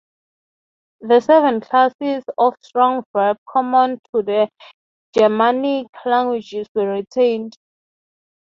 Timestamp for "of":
2.39-2.55